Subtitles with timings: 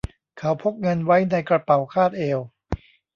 [0.37, 2.39] เขาพกเงินไว้ในกระเป๋าคาดเอว